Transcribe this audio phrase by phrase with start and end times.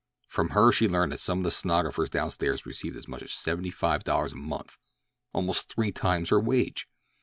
[0.27, 3.33] From her she learned that some of the stenographers down stairs received as much as
[3.33, 6.89] seventy five dollars a month—almost three times her wage!